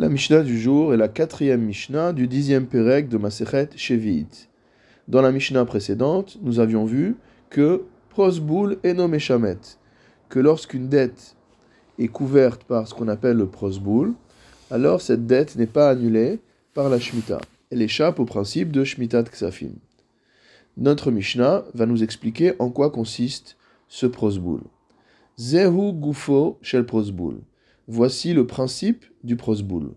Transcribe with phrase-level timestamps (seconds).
[0.00, 4.48] La Mishnah du jour est la quatrième Mishnah du dixième Pérec de Masechet Shevi'it.
[5.08, 7.16] Dans la Mishnah précédente, nous avions vu
[7.50, 9.18] que prosboul est nommé
[10.30, 11.36] que lorsqu'une dette
[11.98, 14.14] est couverte par ce qu'on appelle le prosboul,
[14.70, 16.40] alors cette dette n'est pas annulée
[16.72, 17.42] par la Shemitah.
[17.70, 19.74] Elle échappe au principe de Shmitat Ksafim.
[20.78, 24.62] Notre Mishnah va nous expliquer en quoi consiste ce prosboul.
[25.38, 27.42] Zehu gufo shel prosboul.
[27.92, 29.96] Voici le principe du prosboul.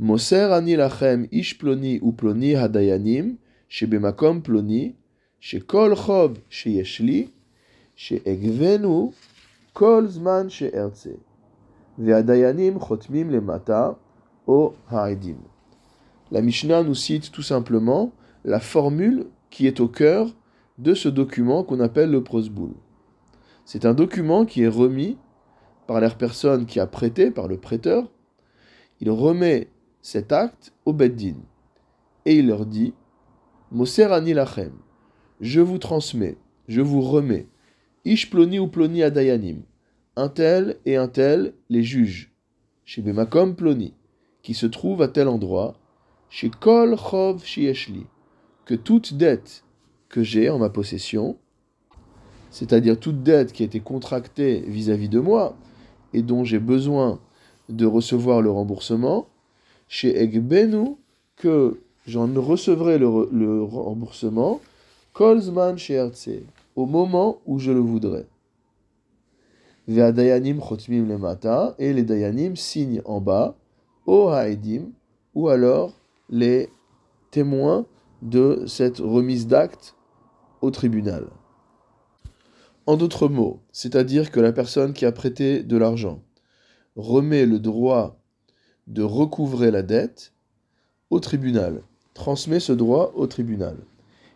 [0.00, 3.36] Moser ani lachem ish ploni ou ploni hadayanim,
[3.68, 4.96] shebemakom ploni,
[5.38, 7.30] shekol chob sheyeshli,
[7.94, 9.12] sheegvenu
[9.74, 11.14] kol zman sheertze.
[11.98, 13.96] Ve'adayanim chotmim lemata
[14.48, 15.38] o ha'idim.
[16.32, 18.10] La Mishnah nous cite tout simplement
[18.44, 20.34] la formule qui est au cœur
[20.78, 22.72] de ce document qu'on appelle le prosboul.
[23.64, 25.16] C'est un document qui est remis
[25.86, 28.10] par la personne qui a prêté, par le prêteur.
[29.00, 29.68] Il remet
[30.02, 31.36] cet acte au Beddin
[32.24, 32.94] et il leur dit
[33.70, 34.72] Moserani lachem,
[35.40, 36.36] je vous transmets,
[36.68, 37.48] je vous remets,
[38.04, 39.62] ish ploni ou ploni adayanim,
[40.16, 42.32] un tel et un tel les juges,
[42.84, 43.94] chez Bemakom ploni,
[44.42, 45.74] qui se trouve à tel endroit,
[46.30, 48.06] chez Kol Chov Shieshli,
[48.64, 49.64] que toute dette
[50.08, 51.36] que j'ai en ma possession,
[52.50, 55.56] c'est-à-dire toute dette qui a été contractée vis-à-vis de moi
[56.14, 57.18] et dont j'ai besoin
[57.68, 59.26] de recevoir le remboursement,
[59.88, 60.96] chez Egbenu,
[61.36, 64.60] que j'en recevrai le, remboursement,
[65.12, 66.08] Kolzman chez
[66.76, 68.26] au moment où je le voudrais.
[69.86, 70.12] Et les
[72.02, 73.56] dayanim signent en bas,
[74.06, 74.92] o haedim,
[75.34, 75.92] ou alors
[76.30, 76.70] les
[77.30, 77.84] témoins
[78.22, 79.94] de cette remise d'acte
[80.62, 81.26] au tribunal.
[82.86, 86.22] En d'autres mots, c'est-à-dire que la personne qui a prêté de l'argent
[86.96, 88.20] remet le droit
[88.86, 90.34] de recouvrer la dette
[91.08, 91.82] au tribunal,
[92.12, 93.76] transmet ce droit au tribunal.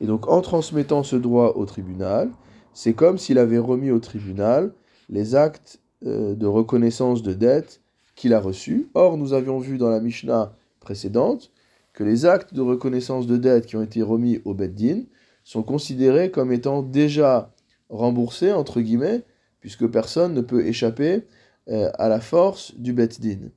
[0.00, 2.30] Et donc en transmettant ce droit au tribunal,
[2.74, 4.72] c'est comme s'il avait remis au tribunal
[5.08, 7.80] les actes euh, de reconnaissance de dette
[8.16, 8.88] qu'il a reçus.
[8.94, 11.52] Or, nous avions vu dans la Mishnah précédente
[11.92, 15.02] que les actes de reconnaissance de dette qui ont été remis au Beddin
[15.44, 17.52] sont considérés comme étant déjà
[17.92, 19.22] remboursés, entre guillemets,
[19.60, 21.22] puisque personne ne peut échapper
[21.68, 23.50] euh, à la force du Beddin.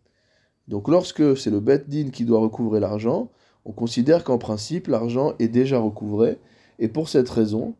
[0.67, 3.31] Donc lorsque c'est le Beddin qui doit recouvrer l'argent,
[3.65, 6.37] on considère qu'en principe l'argent est déjà recouvré,
[6.77, 7.73] et pour cette raison,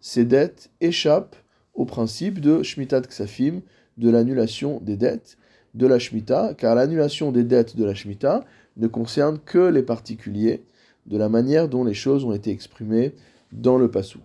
[0.00, 1.36] ces dettes échappent
[1.74, 3.60] au principe de Shmitat Ksafim,
[3.96, 5.38] de l'annulation des dettes
[5.74, 8.44] de la Shemitah, car l'annulation des dettes de la Shemitah
[8.76, 10.64] ne concerne que les particuliers,
[11.06, 13.14] de la manière dont les choses ont été exprimées
[13.52, 14.22] dans le Pasuk.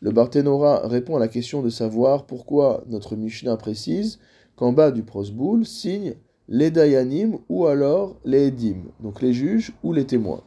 [0.00, 4.18] Le Barthénora répond à la question de savoir pourquoi notre Mishnah précise
[4.54, 6.14] qu'en bas du prosboul signe
[6.48, 10.42] les Dayanim ou alors les Edim, donc les juges ou les témoins.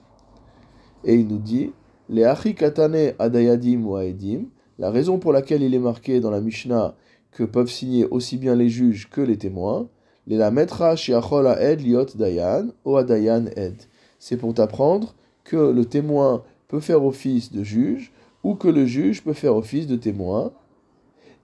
[1.03, 1.71] Et il nous dit
[2.09, 4.45] les Achikatane Adayadim ou Aedim,
[4.77, 6.95] la raison pour laquelle il est marqué dans la Mishnah
[7.31, 9.87] que peuvent signer aussi bien les juges que les témoins,
[10.25, 13.75] les la metra ed liot dayan ou adayan ed.
[14.19, 18.11] C'est pour t'apprendre que le témoin peut faire office de juge
[18.43, 20.51] ou que le juge peut faire office de témoin.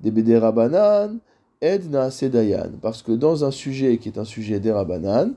[0.01, 1.19] Des bederabanan
[1.61, 2.71] ed na dayan.
[2.81, 5.33] Parce que dans un sujet qui est un sujet d'erabanan,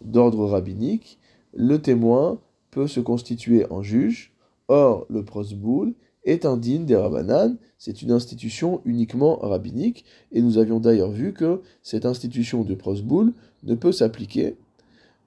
[0.00, 1.18] d'ordre rabbinique,
[1.54, 2.38] le témoin
[2.70, 4.32] peut se constituer en juge.
[4.68, 5.94] Or, le prosboul
[6.24, 11.32] est un din des Rabbanan, c'est une institution uniquement rabbinique, et nous avions d'ailleurs vu
[11.32, 13.32] que cette institution de prosboul
[13.64, 14.56] ne peut s'appliquer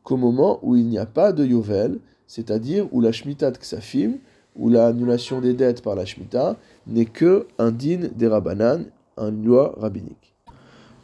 [0.03, 4.13] qu'au moment où il n'y a pas de yovel, c'est-à-dire où la Shemitah Ksafim,
[4.55, 8.85] où l'annulation des dettes par la Shemitah, n'est que un din des Rabbanan,
[9.17, 10.35] une loi rabbinique.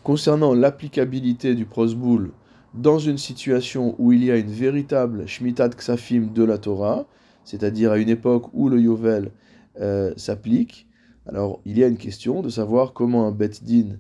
[0.04, 2.32] Concernant l'applicabilité du prosboul
[2.74, 7.06] dans une situation où il y a une véritable Shemitah Ksafim de la Torah,
[7.44, 9.32] c'est-à-dire à une époque où le Yovel
[9.80, 10.88] euh, s'applique.
[11.26, 13.98] Alors, il y a une question de savoir comment un Bet Din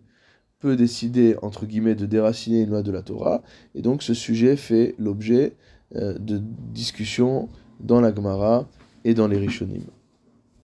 [0.60, 3.42] peut décider, entre guillemets, de déraciner une loi de la Torah.
[3.76, 5.56] Et donc, ce sujet fait l'objet
[5.96, 6.42] euh, de
[6.74, 8.68] discussions dans la Gemara
[9.04, 9.84] et dans les Rishonim.